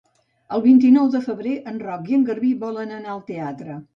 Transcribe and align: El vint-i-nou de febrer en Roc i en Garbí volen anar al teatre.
El 0.55 0.63
vint-i-nou 0.63 1.09
de 1.15 1.21
febrer 1.25 1.51
en 1.73 1.77
Roc 1.83 2.11
i 2.13 2.17
en 2.19 2.25
Garbí 2.31 2.49
volen 2.65 2.95
anar 2.99 3.15
al 3.17 3.25
teatre. 3.31 3.79